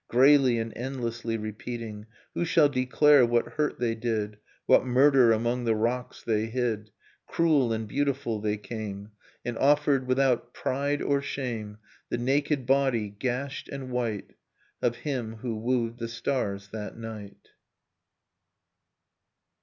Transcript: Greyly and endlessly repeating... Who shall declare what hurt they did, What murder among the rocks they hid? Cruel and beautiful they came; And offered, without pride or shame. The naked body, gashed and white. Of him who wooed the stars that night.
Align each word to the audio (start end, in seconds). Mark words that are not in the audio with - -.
Greyly 0.07 0.57
and 0.57 0.73
endlessly 0.75 1.37
repeating... 1.37 2.07
Who 2.33 2.43
shall 2.43 2.69
declare 2.69 3.23
what 3.23 3.49
hurt 3.49 3.77
they 3.77 3.93
did, 3.93 4.37
What 4.65 4.83
murder 4.83 5.31
among 5.31 5.65
the 5.65 5.75
rocks 5.75 6.23
they 6.23 6.47
hid? 6.47 6.89
Cruel 7.27 7.71
and 7.71 7.87
beautiful 7.87 8.39
they 8.41 8.57
came; 8.57 9.11
And 9.45 9.59
offered, 9.59 10.07
without 10.07 10.55
pride 10.55 11.03
or 11.03 11.21
shame. 11.21 11.77
The 12.09 12.17
naked 12.17 12.65
body, 12.65 13.09
gashed 13.11 13.69
and 13.69 13.91
white. 13.91 14.31
Of 14.81 14.95
him 15.05 15.35
who 15.35 15.55
wooed 15.57 15.99
the 15.99 16.07
stars 16.07 16.69
that 16.69 16.97
night. 16.97 17.49